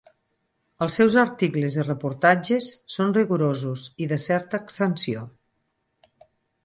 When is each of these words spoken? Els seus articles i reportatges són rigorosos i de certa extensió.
Els 0.85 0.95
seus 1.01 1.17
articles 1.23 1.75
i 1.79 1.83
reportatges 1.85 2.71
són 2.95 3.13
rigorosos 3.21 3.85
i 4.07 4.11
de 4.15 4.19
certa 4.27 4.65
extensió. 4.67 5.27